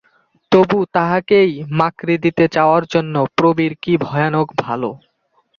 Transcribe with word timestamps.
তবু 0.51 0.79
তাহাকেই 0.93 1.51
মাকড়ি 1.71 2.15
দিতে 2.17 2.45
চাওয়ার 2.47 2.83
জন্য 2.85 3.15
প্রবীর 3.37 3.73
কী 3.83 3.93
ভয়ানক 3.97 4.47
ভালো। 4.57 4.89